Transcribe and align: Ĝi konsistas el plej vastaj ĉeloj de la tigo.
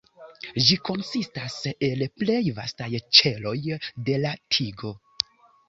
Ĝi 0.69 0.77
konsistas 0.87 1.57
el 1.89 2.01
plej 2.23 2.39
vastaj 2.61 2.89
ĉeloj 3.21 3.55
de 4.09 4.19
la 4.27 4.35
tigo. 4.59 4.97